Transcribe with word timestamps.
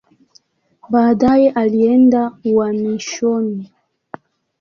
Baadaye 0.93 1.47
alienda 1.55 2.21
uhamishoni. 2.45 3.71